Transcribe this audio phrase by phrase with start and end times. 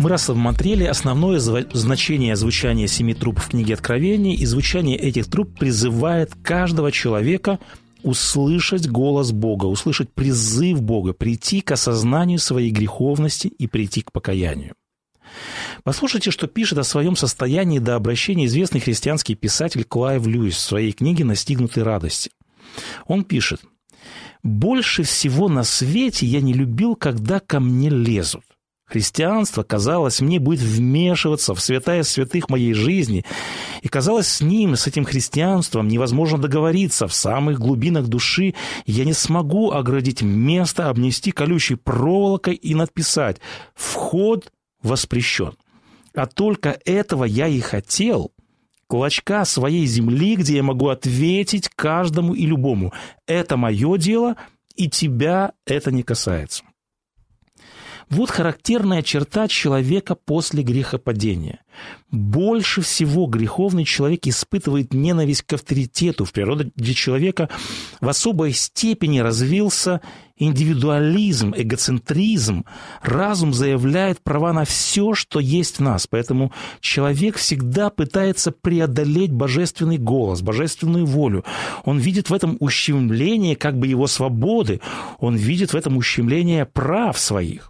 [0.00, 6.32] Мы рассмотрели основное значение звучания семи труб в книге Откровения, и звучание этих труб призывает
[6.42, 7.58] каждого человека
[8.02, 14.72] услышать голос Бога, услышать призыв Бога, прийти к осознанию своей греховности и прийти к покаянию.
[15.84, 20.92] Послушайте, что пишет о своем состоянии до обращения известный христианский писатель Клайв Льюис в своей
[20.92, 22.30] книге «Настигнутой радости».
[23.06, 23.60] Он пишет,
[24.42, 28.44] «Больше всего на свете я не любил, когда ко мне лезут.
[28.90, 33.24] Христианство, казалось, мне будет вмешиваться в святая святых моей жизни,
[33.82, 38.54] и казалось, с ним, с этим христианством невозможно договориться в самых глубинах души,
[38.86, 43.36] я не смогу оградить место, обнести колючей проволокой и надписать
[43.76, 44.50] «Вход
[44.82, 45.52] воспрещен».
[46.12, 48.32] А только этого я и хотел–
[48.88, 52.92] клочка своей земли, где я могу ответить каждому и любому.
[53.24, 54.34] Это мое дело,
[54.74, 56.64] и тебя это не касается.
[58.10, 61.60] Вот характерная черта человека после грехопадения.
[62.10, 66.24] Больше всего греховный человек испытывает ненависть к авторитету.
[66.24, 67.48] В природе человека
[68.00, 70.00] в особой степени развился
[70.36, 72.64] индивидуализм, эгоцентризм.
[73.00, 76.08] Разум заявляет права на все, что есть в нас.
[76.08, 81.44] Поэтому человек всегда пытается преодолеть божественный голос, божественную волю.
[81.84, 84.80] Он видит в этом ущемление как бы его свободы.
[85.20, 87.69] Он видит в этом ущемление прав своих.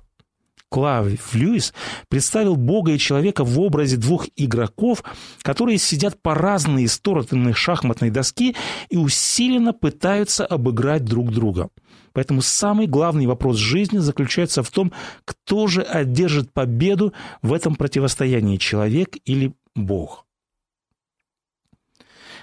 [0.71, 1.75] Клавив Льюис
[2.09, 5.03] представил Бога и человека в образе двух игроков,
[5.43, 8.55] которые сидят по разные стороны шахматной доски
[8.89, 11.71] и усиленно пытаются обыграть друг друга.
[12.13, 14.93] Поэтому самый главный вопрос жизни заключается в том,
[15.25, 17.13] кто же одержит победу
[17.43, 20.25] в этом противостоянии, человек или Бог.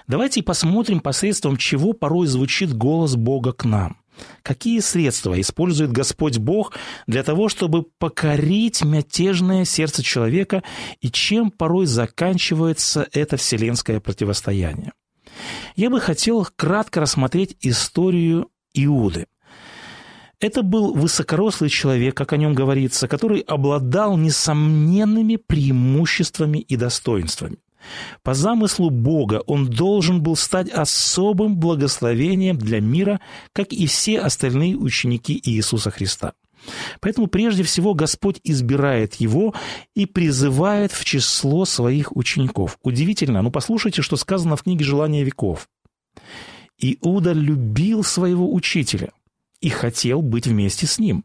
[0.06, 3.96] Давайте посмотрим, посредством чего порой звучит голос Бога к нам–
[4.42, 6.74] Какие средства использует Господь Бог
[7.06, 10.62] для того, чтобы покорить мятежное сердце человека
[11.00, 14.92] и чем порой заканчивается это вселенское противостояние?
[15.76, 19.26] Я бы хотел кратко рассмотреть историю Иуды.
[20.40, 27.58] Это был высокорослый человек, как о нем говорится, который обладал несомненными преимуществами и достоинствами.
[28.22, 33.20] По замыслу Бога он должен был стать особым благословением для мира,
[33.52, 36.32] как и все остальные ученики Иисуса Христа.
[37.00, 39.54] Поэтому прежде всего Господь избирает его
[39.94, 42.78] и призывает в число своих учеников.
[42.82, 45.68] Удивительно, ну послушайте, что сказано в книге «Желания веков».
[46.78, 49.10] Иуда любил своего учителя
[49.60, 51.24] и хотел быть вместе с ним.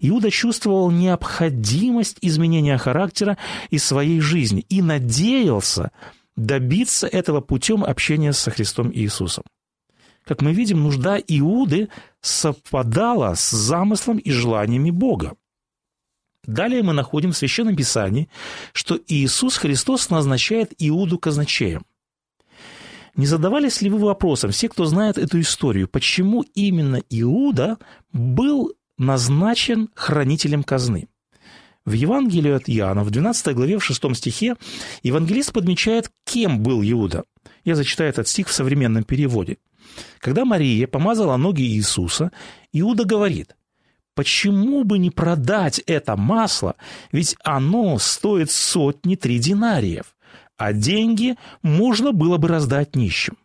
[0.00, 3.38] Иуда чувствовал необходимость изменения характера
[3.70, 5.90] и своей жизни и надеялся
[6.36, 9.44] добиться этого путем общения со Христом Иисусом.
[10.24, 11.88] Как мы видим, нужда Иуды
[12.20, 15.34] совпадала с замыслом и желаниями Бога.
[16.44, 18.28] Далее мы находим в Священном Писании,
[18.72, 21.84] что Иисус Христос назначает Иуду казначеем.
[23.16, 27.78] Не задавались ли вы вопросом, все, кто знает эту историю, почему именно Иуда
[28.12, 31.08] был назначен хранителем казны.
[31.84, 34.56] В Евангелии от Иоанна, в 12 главе, в 6 стихе,
[35.04, 37.24] евангелист подмечает, кем был Иуда.
[37.64, 39.58] Я зачитаю этот стих в современном переводе.
[40.18, 42.32] Когда Мария помазала ноги Иисуса,
[42.72, 43.56] Иуда говорит,
[44.14, 46.74] «Почему бы не продать это масло,
[47.12, 50.16] ведь оно стоит сотни три динариев,
[50.56, 53.36] а деньги можно было бы раздать нищим».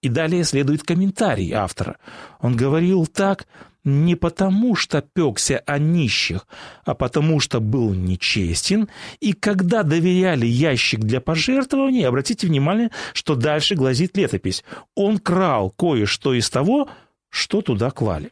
[0.00, 1.98] И далее следует комментарий автора.
[2.40, 3.48] Он говорил так,
[3.88, 6.46] не потому, что пекся о нищих,
[6.84, 8.88] а потому, что был нечестен,
[9.20, 14.64] и когда доверяли ящик для пожертвований, обратите внимание, что дальше глазит летопись.
[14.94, 16.88] Он крал кое-что из того,
[17.30, 18.30] что туда клали.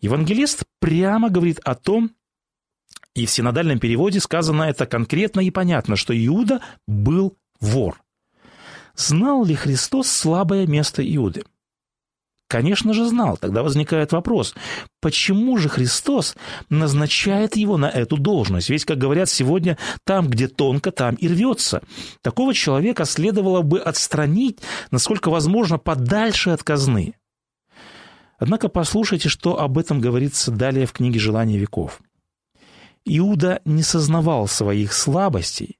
[0.00, 2.10] Евангелист прямо говорит о том,
[3.14, 8.00] и в синодальном переводе сказано это конкретно и понятно, что Иуда был вор.
[8.94, 11.44] Знал ли Христос слабое место Иуды?
[12.48, 13.36] Конечно же знал.
[13.36, 14.54] Тогда возникает вопрос,
[15.02, 16.34] почему же Христос
[16.70, 18.70] назначает его на эту должность?
[18.70, 21.82] Ведь, как говорят сегодня, там, где тонко, там и рвется.
[22.22, 24.60] Такого человека следовало бы отстранить,
[24.90, 27.14] насколько возможно, подальше от казны.
[28.38, 32.00] Однако послушайте, что об этом говорится далее в книге «Желания веков».
[33.04, 35.78] Иуда не сознавал своих слабостей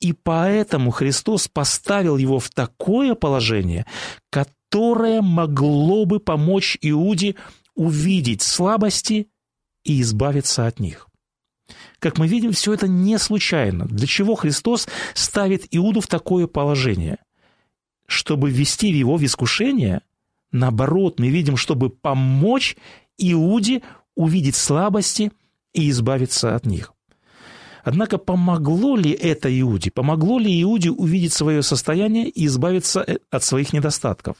[0.00, 3.86] И поэтому Христос поставил его в такое положение,
[4.30, 7.34] которое могло бы помочь Иуде
[7.74, 9.28] увидеть слабости
[9.84, 11.08] и избавиться от них.
[11.98, 13.86] Как мы видим, все это не случайно.
[13.86, 17.18] Для чего Христос ставит Иуду в такое положение?
[18.06, 20.02] Чтобы ввести его в искушение?
[20.52, 22.76] Наоборот, мы видим, чтобы помочь
[23.18, 23.82] Иуде
[24.14, 25.32] увидеть слабости
[25.72, 26.92] и избавиться от них.
[27.82, 29.90] Однако помогло ли это Иуде?
[29.90, 34.38] Помогло ли Иуде увидеть свое состояние и избавиться э, от своих недостатков?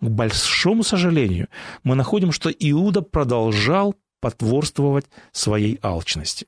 [0.00, 1.48] К большому сожалению,
[1.82, 6.46] мы находим, что Иуда продолжал потворствовать своей алчности.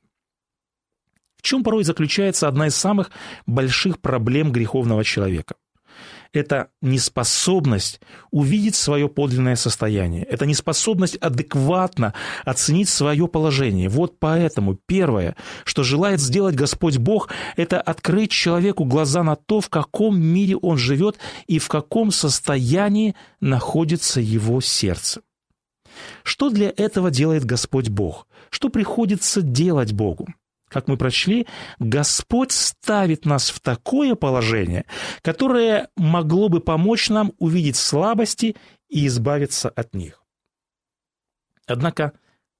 [1.36, 3.10] В чем порой заключается одна из самых
[3.46, 5.54] больших проблем греховного человека?
[6.32, 8.00] Это неспособность
[8.30, 12.14] увидеть свое подлинное состояние, это неспособность адекватно
[12.44, 13.88] оценить свое положение.
[13.88, 19.68] Вот поэтому первое, что желает сделать Господь Бог, это открыть человеку глаза на то, в
[19.68, 25.20] каком мире он живет и в каком состоянии находится его сердце.
[26.22, 28.26] Что для этого делает Господь Бог?
[28.50, 30.28] Что приходится делать Богу?
[30.76, 31.46] Как мы прочли,
[31.78, 34.84] Господь ставит нас в такое положение,
[35.22, 38.56] которое могло бы помочь нам увидеть слабости
[38.90, 40.22] и избавиться от них.
[41.66, 42.12] Однако,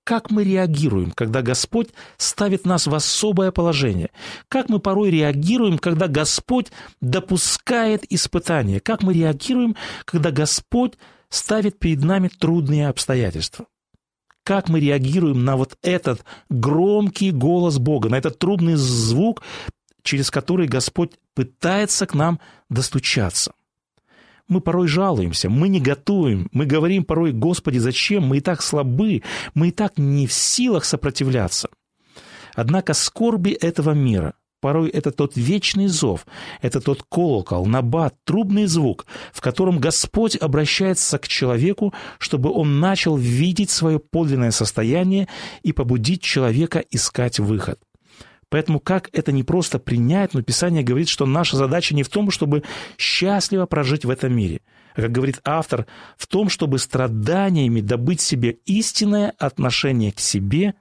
[0.03, 4.09] как мы реагируем, когда Господь ставит нас в особое положение?
[4.49, 6.69] Как мы порой реагируем, когда Господь
[7.03, 8.81] допускает испытания?
[8.81, 9.77] Как мы реагируем,
[10.07, 10.95] когда Господь
[11.29, 13.67] ставит перед нами трудные обстоятельства?
[14.47, 19.43] Как мы реагируем на вот этот громкий голос Бога, на этот трубный звук,
[20.05, 22.39] через который Господь пытается к нам
[22.71, 23.55] достучаться.
[24.47, 29.25] Мы порой жалуемся, мы не готовим, мы говорим порой, Господи, зачем, мы и так слабы,
[29.55, 31.69] мы и так не в силах сопротивляться.
[32.55, 34.35] Однако скорби этого мира–
[34.67, 36.27] Порой это тот вечный зов,
[36.61, 43.17] это тот колокол, набат, трубный звук, в котором Господь обращается к человеку, чтобы он начал
[43.17, 45.29] видеть свое подлинное состояние
[45.63, 47.79] и побудить человека искать выход.
[48.49, 52.33] Поэтому как это не просто принять, но Писание говорит, что наша задача не в том,
[52.33, 52.65] чтобы
[52.99, 54.63] счастливо прожить в этом мире,
[54.97, 55.87] а, как говорит автор,
[56.17, 60.75] в том, чтобы страданиями добыть себе истинное отношение к себе,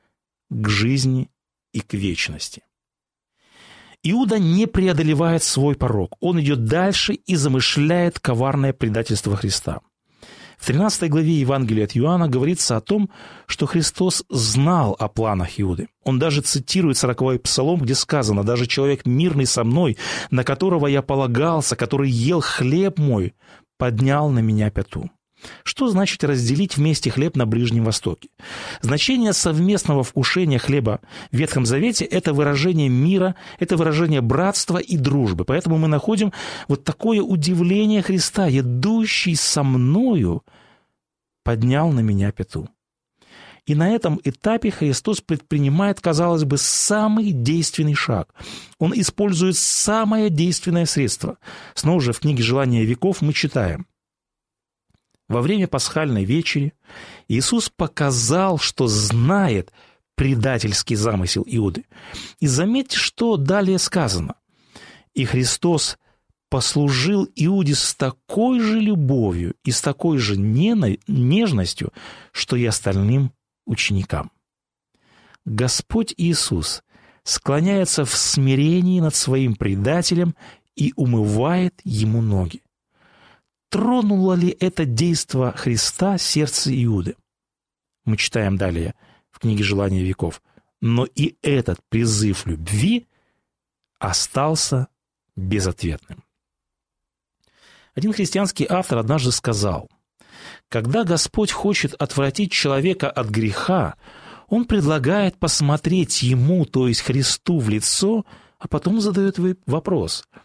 [0.49, 1.29] к жизни
[1.71, 2.63] и к вечности.
[4.07, 6.15] Иуда не преодолевает свой порог.
[6.19, 9.79] Он идет дальше и замышляет коварное предательство Христа.
[10.59, 13.09] В 13 главе Евангелия от Иоанна говорится о том,
[13.47, 15.89] что Христос знал о планах Иуды.
[16.03, 19.97] Он даже цитирует 40-й псалом, где сказано «Даже человек мирный со мной,
[20.29, 23.33] на которого я полагался, который ел хлеб мой,
[23.79, 25.09] поднял на меня пяту».
[25.63, 28.29] Что значит разделить вместе хлеб на Ближнем Востоке?
[28.81, 31.01] Значение совместного вкушения хлеба
[31.31, 35.45] в Ветхом Завете– это выражение мира, это выражение братства и дружбы.
[35.45, 36.33] Поэтому мы находим
[36.67, 40.43] вот такое удивление Христа, идущий со мною,
[41.43, 42.69] поднял на меня пяту.
[43.65, 48.29] И на этом этапе Христос предпринимает, казалось бы, самый действенный шаг.
[48.77, 51.37] Он использует самое действенное средство.
[51.73, 53.87] Снова же в книге «Желания веков» мы читаем–
[55.27, 56.73] во время пасхальной вечери
[57.27, 59.71] Иисус показал, что знает
[60.15, 61.85] предательский замысел Иуды.
[62.39, 64.35] И заметьте, что далее сказано.
[65.13, 65.97] «И Христос
[66.49, 71.91] послужил Иуде с такой же любовью и с такой же нежностью,
[72.31, 73.31] что и остальным
[73.65, 74.31] ученикам».
[75.45, 76.83] Господь Иисус
[77.23, 80.35] склоняется в смирении над своим предателем
[80.75, 82.61] и умывает ему ноги
[83.69, 87.15] тронуло ли это действо Христа сердце Иуды?
[88.05, 88.95] Мы читаем далее
[89.31, 90.41] в книге «Желания веков».
[90.81, 93.07] Но и этот призыв любви
[93.97, 94.87] остался
[95.35, 96.23] безответным.
[97.95, 99.89] Один христианский автор однажды сказал,
[100.69, 103.95] «Когда Господь хочет отвратить человека от греха,
[104.47, 108.25] Он предлагает посмотреть Ему, то есть Христу, в лицо,
[108.59, 110.27] а потом задает вопрос–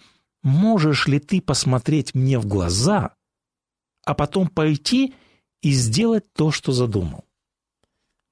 [0.42, 3.14] можешь ли ты посмотреть мне в глаза,
[4.04, 5.14] а потом пойти
[5.62, 7.24] и сделать то, что задумал?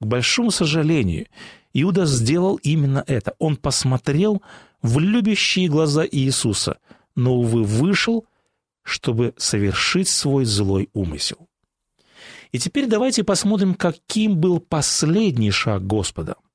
[0.01, 1.27] К большому сожалению,
[1.73, 3.35] Иуда сделал именно это.
[3.39, 4.43] Он посмотрел
[4.81, 6.79] в любящие глаза Иисуса,
[7.15, 8.27] но, увы, вышел,
[8.83, 11.49] чтобы совершить свой злой умысел.
[12.53, 16.37] И теперь давайте посмотрим, каким был последний шаг Господа–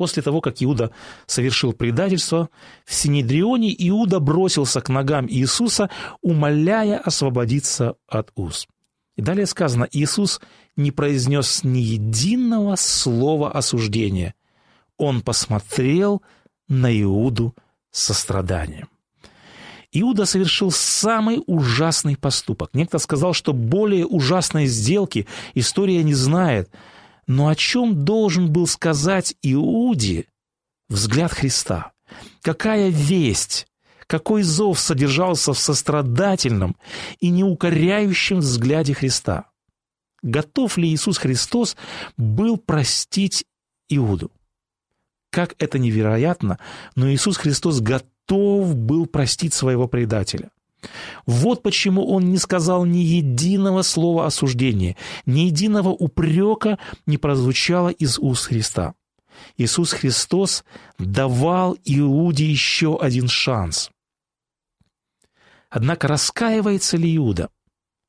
[0.00, 0.92] После того, как Иуда
[1.26, 2.48] совершил предательство,
[2.86, 5.90] в Синедрионе Иуда бросился к ногам Иисуса,
[6.22, 8.66] умоляя освободиться от уз.
[9.16, 10.40] И далее сказано, Иисус
[10.74, 14.34] не произнес ни единого слова осуждения.
[14.96, 16.22] Он посмотрел
[16.66, 17.54] на Иуду
[17.90, 18.88] состраданием.
[19.92, 22.70] Иуда совершил самый ужасный поступок.
[22.72, 26.70] Некто сказал, что более ужасной сделки история не знает.
[27.30, 30.26] Но о чем должен был сказать Иуде
[30.88, 31.92] взгляд Христа?
[32.42, 33.68] Какая весть,
[34.08, 36.74] какой зов содержался в сострадательном
[37.20, 39.48] и неукоряющем взгляде Христа?
[40.22, 41.76] Готов ли Иисус Христос
[42.16, 43.44] был простить
[43.88, 44.32] Иуду?
[45.30, 46.58] Как это невероятно,
[46.96, 50.50] но Иисус Христос готов был простить своего предателя.
[51.26, 54.96] Вот почему он не сказал ни единого слова осуждения,
[55.26, 58.94] ни единого упрека не прозвучало из уст Христа.
[59.56, 60.64] Иисус Христос
[60.98, 63.90] давал Иуде еще один шанс.
[65.68, 67.48] Однако раскаивается ли Иуда?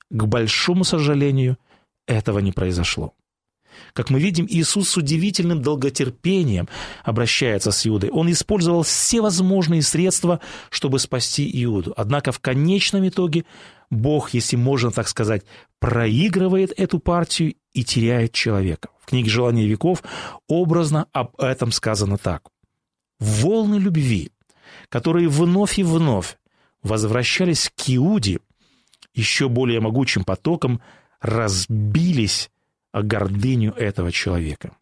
[0.10, 1.58] К большому сожалению,
[2.08, 3.14] этого не произошло.
[3.94, 6.68] Как мы видим, Иисус с удивительным долготерпением
[7.04, 8.10] обращается с Иудой.
[8.10, 11.94] Он использовал все возможные средства, чтобы спасти Иуду.
[11.98, 13.46] Однако в конечном итоге
[13.90, 15.44] Бог, если можно так сказать,
[15.80, 18.90] проигрывает эту партию и теряет человека.
[19.00, 20.04] В книге «Желание веков»
[20.48, 22.50] образно об этом сказано так.
[23.20, 24.32] «Волны любви,
[24.90, 26.38] которые вновь и вновь
[26.84, 28.40] возвращались к Иуде,
[29.14, 30.82] еще более могучим потоком
[31.20, 32.50] разбились
[32.94, 34.76] гордыню этого человека.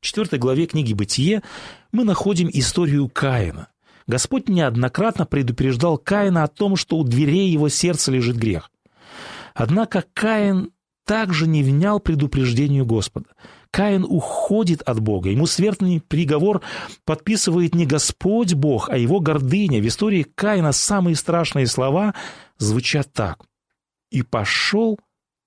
[0.00, 1.42] В четвертой главе книги «Бытие»
[1.90, 3.68] мы находим историю Каина.
[4.06, 8.70] Господь неоднократно предупреждал Каина о том, что у дверей его сердца лежит грех.
[9.54, 10.70] Однако Каин
[11.04, 13.30] также не внял предупреждению Господа.
[13.70, 15.30] Каин уходит от Бога.
[15.30, 16.62] Ему смертный приговор
[17.04, 19.80] подписывает не Господь Бог, а его гордыня.
[19.80, 22.14] В истории Каина самые страшные слова
[22.58, 23.44] звучат так.
[24.10, 24.98] «И пошел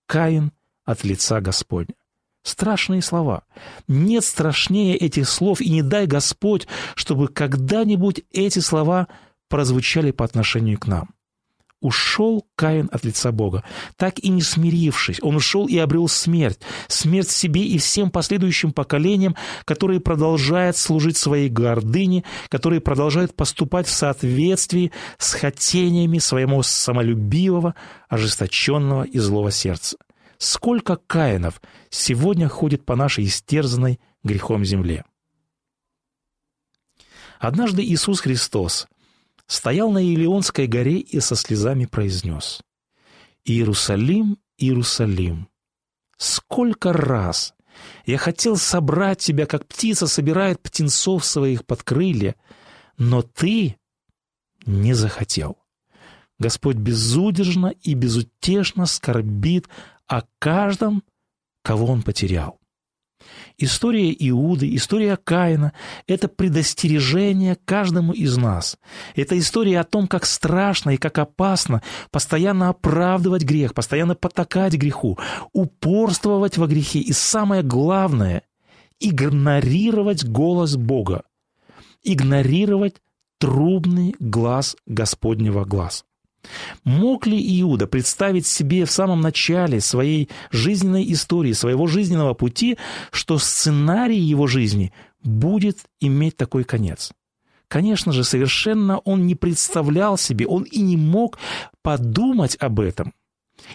[0.05, 0.51] Каин
[0.89, 1.93] от лица Господня.
[2.41, 3.43] Страшные слова.
[3.87, 9.07] Нет страшнее этих слов, и не дай Господь, чтобы когда-нибудь эти слова
[9.49, 11.09] прозвучали по отношению к нам.
[11.81, 13.63] Ушел Каин от лица Бога,
[13.97, 15.19] так и не смирившись.
[15.21, 16.59] Он ушел и обрел смерть.
[16.87, 23.93] Смерть себе и всем последующим поколениям, которые продолжают служить своей гордыне, которые продолжают поступать в
[23.93, 27.75] соответствии с хотениями своего самолюбивого,
[28.09, 29.97] ожесточенного и злого сердца.
[30.39, 35.03] Сколько Каинов сегодня ходит по нашей истерзанной грехом земле?
[37.39, 38.87] Однажды Иисус Христос
[39.47, 42.61] стоял на Илионской горе и со слезами произнес
[43.43, 45.49] «Иерусалим, Иерусалим,
[46.17, 47.53] сколько раз
[48.05, 52.35] я хотел собрать тебя, как птица собирает птенцов своих под крылья,
[52.97, 53.75] но ты
[54.65, 55.57] не захотел».
[56.39, 59.67] Господь безудержно и безутешно скорбит
[60.09, 61.03] о каждом,
[61.63, 62.59] кого он потерял.
[63.57, 65.73] История Иуды, история Каина–
[66.07, 68.77] это предостережение каждому из нас.
[69.15, 75.19] Это история о том, как страшно и как опасно постоянно оправдывать грех, постоянно потакать греху,
[75.51, 78.43] упорствовать во грехе и, самое главное,
[79.01, 81.23] игнорировать голос Бога,
[82.01, 83.01] игнорировать
[83.39, 86.03] трубный глаз Господнего глаза.
[86.83, 92.77] Мог ли Иуда представить себе в самом начале своей жизненной истории, своего жизненного пути,
[93.11, 94.93] что сценарий его жизни
[95.23, 97.11] будет иметь такой конец?
[97.67, 101.37] Конечно же, совершенно он не представлял себе, он и не мог
[101.83, 103.13] подумать об этом.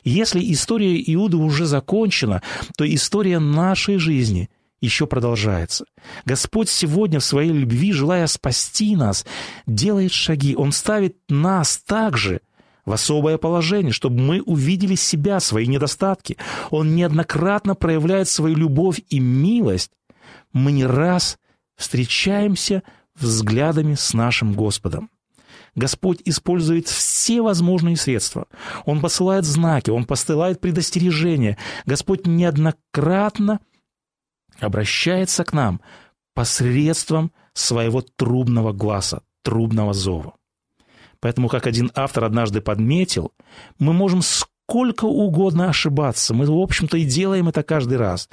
[0.02, 2.42] Если история Иуды уже закончена,
[2.76, 5.84] то история нашей жизни еще продолжается.
[6.24, 9.24] Господь сегодня в своей любви, желая спасти нас,
[9.66, 10.56] делает шаги.
[10.56, 12.40] Он ставит нас также–
[12.84, 16.36] в особое положение, чтобы мы увидели себя, свои недостатки.
[16.70, 19.90] Он неоднократно проявляет свою любовь и милость.
[20.52, 21.38] Мы не раз
[21.76, 22.82] встречаемся
[23.14, 25.10] взглядами с нашим Господом.
[25.74, 28.46] Господь использует все возможные средства.
[28.84, 31.58] Он посылает знаки, Он посылает предостережения.
[31.84, 33.60] Господь неоднократно
[34.60, 35.80] обращается к нам
[36.32, 40.34] посредством своего трубного глаза, трубного зова.
[41.24, 43.32] Поэтому, как один автор однажды подметил,
[43.78, 46.34] мы можем сколько угодно ошибаться.
[46.34, 48.28] Мы, в общем-то, и делаем это каждый раз.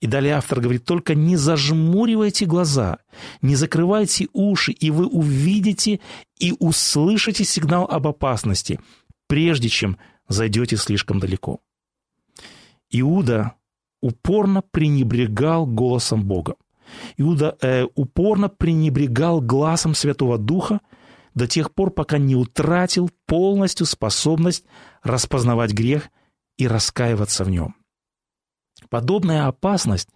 [0.00, 2.96] И далее автор говорит, только не зажмуривайте глаза,
[3.42, 6.00] не закрывайте уши, и вы увидите
[6.38, 8.80] и услышите сигнал об опасности,
[9.26, 11.60] прежде чем зайдете слишком далеко.
[12.90, 13.52] Иуда
[14.00, 16.54] упорно пренебрегал голосом Бога.
[17.18, 20.80] Иуда э, упорно пренебрегал глазом Святого Духа,
[21.34, 24.64] до тех пор, пока не утратил полностью способность
[25.02, 26.08] распознавать грех
[26.56, 27.76] и раскаиваться в нем.
[28.88, 30.08] Подобная опасность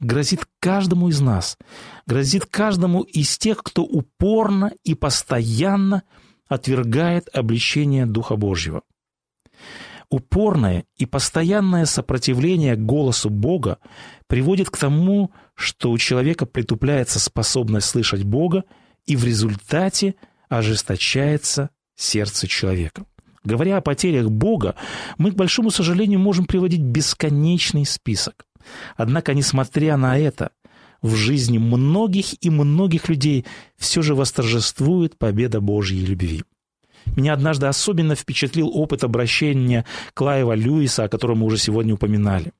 [0.00, 1.58] грозит каждому из нас,
[2.06, 6.02] грозит каждому из тех, кто упорно и постоянно
[6.48, 8.82] отвергает обличение Духа Божьего.
[10.10, 13.78] Упорное и постоянное сопротивление голосу Бога
[14.26, 18.64] приводит к тому, что у человека притупляется способность слышать Бога,
[19.06, 20.14] и в результате
[20.58, 23.04] ожесточается сердце человека.
[23.44, 24.74] Говоря о потерях Бога,
[25.18, 28.46] мы, к большому сожалению, можем приводить бесконечный список.
[28.96, 30.50] Однако, несмотря на это,
[31.02, 33.44] в жизни многих и многих людей
[33.76, 36.44] все же восторжествует победа Божьей любви.
[37.16, 39.84] Меня однажды особенно впечатлил опыт обращения
[40.14, 42.52] Клаева Льюиса, о котором мы уже сегодня упоминали.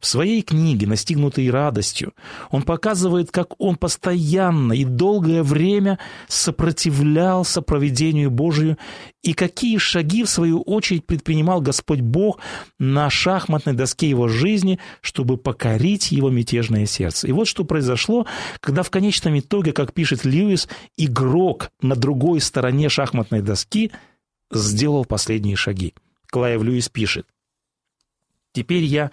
[0.00, 2.12] В своей книге «Настигнутый радостью»
[2.50, 8.78] он показывает, как он постоянно и долгое время сопротивлялся проведению Божию
[9.22, 12.40] и какие шаги, в свою очередь, предпринимал Господь Бог
[12.78, 17.28] на шахматной доске его жизни, чтобы покорить его мятежное сердце.
[17.28, 18.26] И вот что произошло,
[18.60, 23.92] когда в конечном итоге, как пишет Льюис, игрок на другой стороне шахматной доски
[24.50, 25.94] сделал последние шаги.
[26.28, 27.26] Клайв Льюис пишет,
[28.52, 29.10] «Теперь я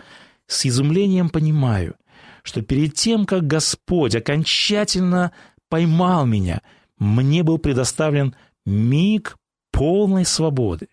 [0.48, 1.96] с изумлением понимаю,
[2.44, 5.34] что перед тем, как Господь окончательно
[5.68, 6.62] поймал меня,
[6.98, 8.36] мне был предоставлен
[8.66, 9.36] миг
[9.78, 10.88] полной свободы.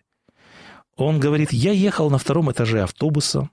[0.95, 3.49] Он говорит, я ехал на втором этаже автобуса,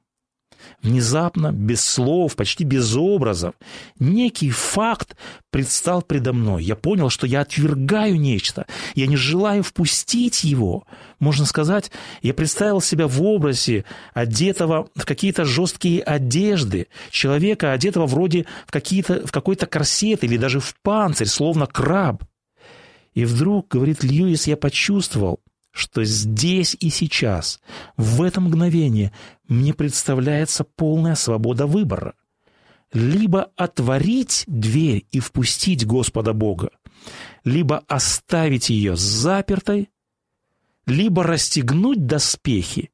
[0.82, 3.54] Внезапно, без слов, почти без образов,
[3.98, 5.16] некий факт
[5.50, 6.64] предстал предо мной.
[6.64, 10.84] Я понял, что я отвергаю нечто, я не желаю впустить его.
[11.18, 11.90] Можно сказать,
[12.22, 13.84] я представил себя в образе
[14.14, 20.60] одетого в какие-то жесткие одежды, человека, одетого вроде в, какие-то, в какой-то корсет или даже
[20.60, 22.24] в панцирь, словно краб.
[23.14, 25.40] И вдруг, говорит Льюис, я почувствовал,
[25.70, 27.60] что здесь и сейчас,
[27.96, 29.12] в это мгновение,
[29.48, 32.14] мне представляется полная свобода выбора.
[32.92, 36.70] Либо отворить дверь и впустить Господа Бога,
[37.42, 39.88] либо оставить ее запертой,
[40.84, 42.90] либо расстегнуть доспехи,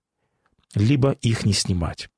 [0.74, 2.10] либо их не снимать.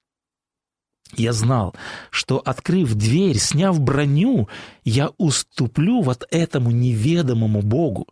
[1.17, 1.75] Я знал,
[2.11, 4.49] что, открыв дверь, сняв броню,
[4.85, 8.07] я уступлю вот этому неведомому Богу.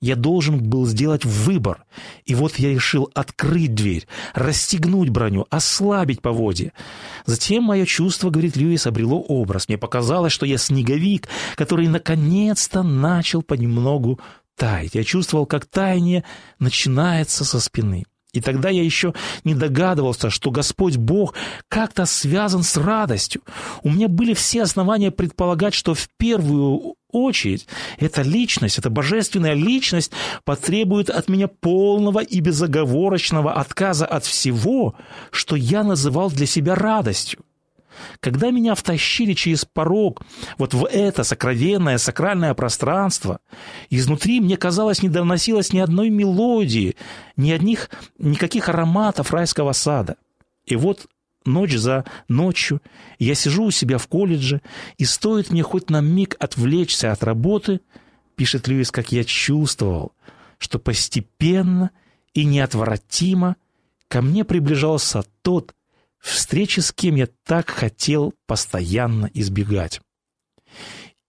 [0.00, 1.84] Я должен был сделать выбор.
[2.24, 6.72] И вот я решил открыть дверь, расстегнуть броню, ослабить поводья.
[7.26, 9.66] Затем мое чувство, говорит Льюис, обрело образ.
[9.68, 14.20] Мне показалось, что я снеговик, который наконец-то начал понемногу
[14.54, 14.94] таять.
[14.94, 16.22] Я чувствовал, как таяние
[16.60, 18.04] начинается со спины.
[18.32, 19.14] И тогда я еще
[19.44, 21.34] не догадывался, что Господь Бог
[21.68, 23.42] как-то связан с радостью.
[23.82, 27.66] У меня были все основания предполагать, что в первую очередь
[27.98, 30.12] эта личность, эта божественная личность
[30.44, 34.94] потребует от меня полного и безоговорочного отказа от всего,
[35.30, 37.40] что я называл для себя радостью.
[38.20, 40.22] Когда меня втащили через порог
[40.58, 43.40] вот в это сокровенное, сакральное пространство,
[43.90, 46.96] изнутри мне казалось не доносилось ни одной мелодии,
[47.36, 50.16] ни одних, никаких ароматов райского сада.
[50.66, 51.06] И вот
[51.44, 52.80] ночь за ночью
[53.18, 54.62] я сижу у себя в колледже,
[54.96, 57.80] и стоит мне хоть на миг отвлечься от работы,
[58.36, 60.12] пишет Льюис, как я чувствовал,
[60.58, 61.90] что постепенно
[62.34, 63.56] и неотвратимо
[64.08, 65.74] ко мне приближался тот,
[66.30, 70.00] встречи с кем я так хотел постоянно избегать.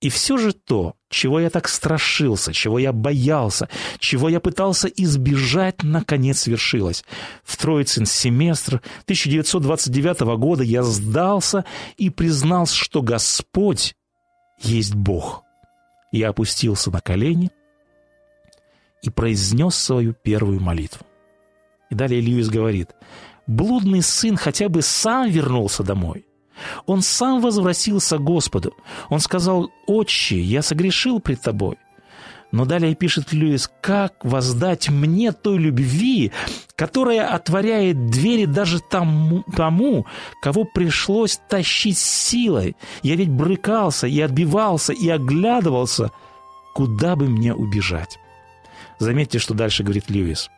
[0.02, 3.68] И все же то, чего я так страшился, чего я боялся,
[4.00, 7.04] чего я пытался избежать, наконец свершилось.
[7.44, 11.66] В Троицын семестр 1929 года я сдался
[11.98, 13.94] и признался, что Господь
[14.62, 15.44] есть Бог.
[16.14, 17.52] Я опустился на колени
[19.02, 21.06] и произнес свою первую молитву.
[21.90, 22.92] И далее Льюис говорит–
[23.50, 26.26] блудный сын хотя бы сам вернулся домой.
[26.86, 28.74] Он сам возвратился к Господу.
[29.10, 31.78] Он сказал, «Отче, я согрешил пред тобой».
[32.52, 36.32] Но далее пишет Льюис, «Как воздать мне той любви,
[36.76, 40.06] которая отворяет двери даже тому, тому,
[40.42, 42.76] кого пришлось тащить силой?
[43.04, 46.12] Я ведь брыкался и отбивался, и оглядывался,
[46.74, 48.20] куда бы мне убежать».
[48.98, 50.50] Заметьте, что дальше говорит Льюис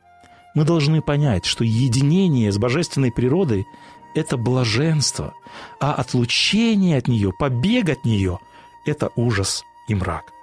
[0.54, 3.68] мы должны понять, что единение с божественной природой–
[4.16, 5.34] это блаженство,
[5.80, 8.40] а отлучение от нее, побег от нее–
[8.86, 10.34] это ужас и мрак.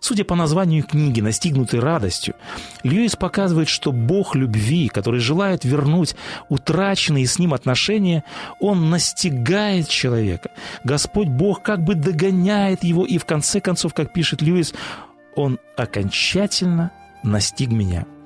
[0.00, 2.34] Судя по названию книги «Настигнутый радостью»,
[2.82, 6.16] Льюис показывает, что Бог любви, который желает вернуть
[6.48, 8.24] утраченные с ним отношения,
[8.58, 10.50] он настигает человека.
[10.82, 14.74] Господь Бог как бы догоняет его, и в конце концов, как пишет Льюис,
[15.36, 16.90] он окончательно
[17.22, 18.04] настиг меня–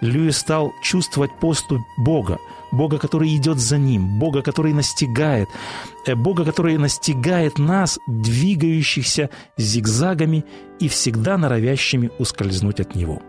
[0.00, 2.38] Льюис стал чувствовать поступь Бога,
[2.72, 5.48] Бога, который идет за ним, Бога, который настигает,
[6.06, 10.44] э, Бога, который настигает нас, двигающихся зигзагами
[10.80, 13.22] и всегда норовящими ускользнуть от Него.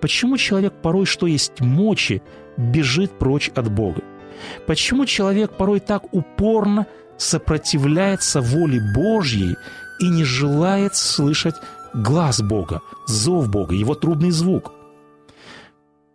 [0.00, 2.22] Почему человек порой, что есть мочи,
[2.56, 4.02] бежит прочь от Бога?
[4.66, 6.86] Почему человек порой так упорно
[7.18, 9.56] сопротивляется воле Божьей
[10.00, 11.56] и не желает слышать
[11.92, 14.72] глаз Бога, зов Бога, его трудный звук?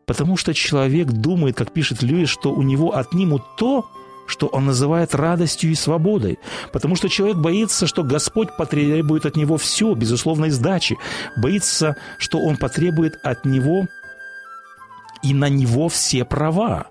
[0.05, 3.85] Потому что человек думает, как пишет Льюис, что у него отнимут то,
[4.25, 6.39] что он называет радостью и свободой.
[6.71, 10.97] Потому что человек боится, что Господь потребует от него все, безусловной сдачи.
[11.37, 13.85] Боится, что он потребует от него
[15.23, 16.87] и на него все права.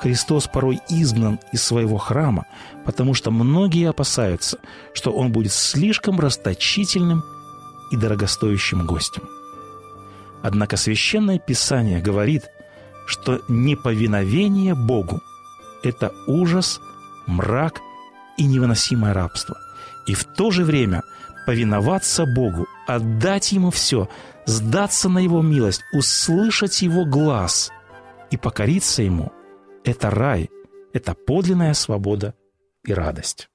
[0.00, 2.44] Христос порой изгнан из своего храма,
[2.84, 4.58] потому что многие опасаются,
[4.92, 7.24] что он будет слишком расточительным
[7.90, 9.22] и дорогостоящим гостем.
[10.46, 12.52] Однако Священное Писание говорит,
[13.04, 15.20] что неповиновение Богу–
[15.82, 16.80] это ужас,
[17.26, 17.80] мрак
[18.38, 19.56] и невыносимое рабство.
[20.06, 21.02] И в то же время
[21.46, 24.08] повиноваться Богу, отдать Ему все,
[24.44, 27.72] сдаться на Его милость, услышать Его глаз
[28.30, 29.32] и покориться Ему–
[29.84, 30.48] это рай,
[30.92, 32.34] это подлинная свобода
[32.84, 33.48] и радость.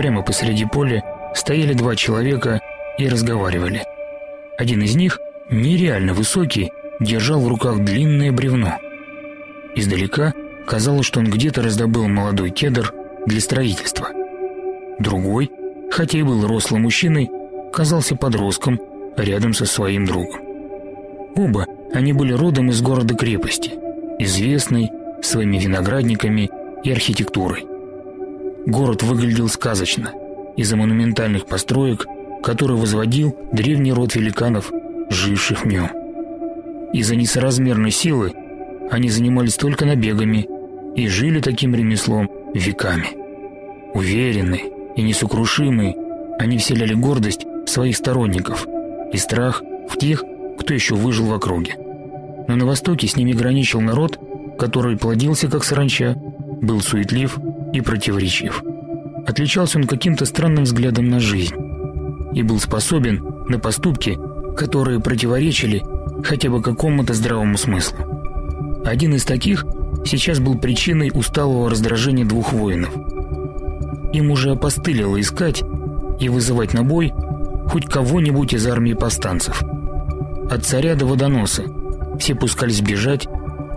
[0.00, 2.62] Прямо посреди поля стояли два человека
[2.96, 3.82] и разговаривали.
[4.56, 5.18] Один из них,
[5.50, 8.78] нереально высокий, держал в руках длинное бревно.
[9.74, 10.32] Издалека
[10.66, 12.94] казалось, что он где-то раздобыл молодой кедр
[13.26, 14.08] для строительства.
[14.98, 15.50] Другой,
[15.90, 17.28] хотя и был рослым мужчиной,
[17.70, 18.80] казался подростком
[19.18, 20.40] рядом со своим другом.
[21.36, 23.72] Оба они были родом из города-крепости,
[24.18, 26.48] известной своими виноградниками
[26.84, 27.66] и архитектурой.
[28.70, 30.12] Город выглядел сказочно
[30.56, 32.06] из-за монументальных построек,
[32.40, 34.70] которые возводил древний род великанов,
[35.10, 35.90] живших в нем.
[36.92, 38.32] Из-за несоразмерной силы
[38.88, 40.46] они занимались только набегами
[40.94, 43.08] и жили таким ремеслом веками.
[43.92, 45.96] Уверенные и несокрушимые,
[46.38, 48.68] они вселяли гордость в своих сторонников
[49.12, 50.22] и страх в тех,
[50.60, 51.74] кто еще выжил в округе.
[52.46, 54.20] Но на востоке с ними граничил народ,
[54.60, 56.14] который плодился как саранча,
[56.62, 57.36] был суетлив
[57.72, 58.62] и противоречив.
[59.26, 61.54] Отличался он каким-то странным взглядом на жизнь
[62.32, 64.18] и был способен на поступки,
[64.56, 65.82] которые противоречили
[66.24, 67.98] хотя бы какому-то здравому смыслу.
[68.84, 69.64] Один из таких
[70.04, 72.94] сейчас был причиной усталого раздражения двух воинов.
[74.12, 75.62] Им уже опостылило искать
[76.18, 77.12] и вызывать на бой
[77.68, 79.62] хоть кого-нибудь из армии повстанцев.
[80.50, 81.64] От царя до водоноса
[82.18, 83.28] все пускались бежать,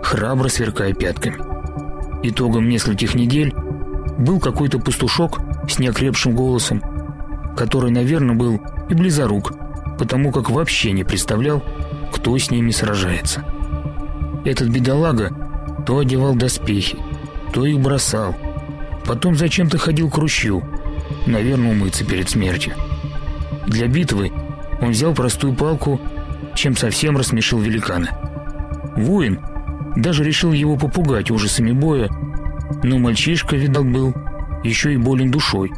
[0.02, 1.36] храбро сверкая пятками.
[2.24, 3.54] Итогом нескольких недель
[4.18, 6.82] был какой-то пастушок с неокрепшим голосом,
[7.56, 9.52] который, наверное, был и близорук,
[9.98, 11.62] потому как вообще не представлял,
[12.12, 13.44] кто с ними сражается.
[14.44, 15.32] Этот бедолага
[15.86, 16.98] то одевал доспехи,
[17.52, 18.34] то их бросал,
[19.06, 20.62] потом зачем-то ходил к ручью,
[21.26, 22.74] наверное, умыться перед смертью.
[23.66, 24.32] Для битвы
[24.80, 26.00] он взял простую палку,
[26.54, 28.10] чем совсем рассмешил великана.
[28.96, 29.40] Воин
[29.96, 32.10] даже решил его попугать ужасами боя,
[32.84, 34.14] но мальчишка, видал, был
[34.62, 35.72] еще и болен душой,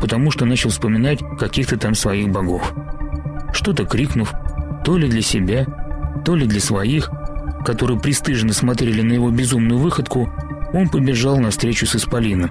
[0.00, 2.72] потому что начал вспоминать каких-то там своих богов.
[3.52, 4.32] что-то крикнув,
[4.84, 5.66] то ли для себя,
[6.24, 7.10] то ли для своих,
[7.66, 10.32] которые пристыженно смотрели на его безумную выходку,
[10.72, 12.50] он побежал навстречу с Исполином.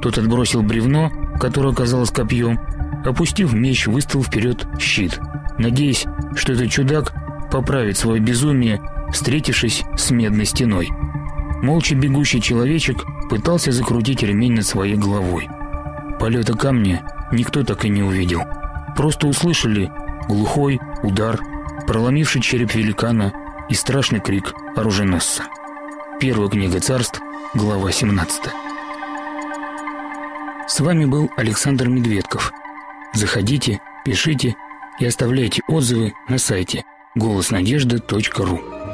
[0.00, 1.10] Тот отбросил бревно,
[1.40, 2.60] которое оказалось копьем,
[3.04, 5.18] опустив меч, выставил вперед щит,
[5.58, 6.04] надеясь,
[6.36, 7.12] что этот чудак
[7.50, 8.80] поправит свое безумие,
[9.12, 10.90] встретившись с медной стеной.
[11.62, 15.48] Молча бегущий человечек пытался закрутить ремень над своей головой.
[16.18, 18.42] Полета камня никто так и не увидел.
[18.96, 19.90] Просто услышали
[20.28, 21.40] глухой удар,
[21.86, 23.32] проломивший череп великана
[23.68, 25.44] и страшный крик оруженосца.
[26.20, 27.20] Первая книга царств,
[27.54, 28.42] глава 17.
[30.66, 32.52] С вами был Александр Медведков.
[33.12, 34.56] Заходите, пишите
[34.98, 36.84] и оставляйте отзывы на сайте
[37.14, 38.93] голоснадежда.ру.